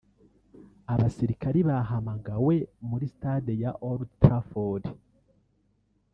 Abasirikare 0.93 1.59
bahamagawe 1.69 2.55
muri 2.89 3.05
stade 3.13 3.53
ya 3.63 3.71
Old 3.89 4.09
Trafford 4.21 4.83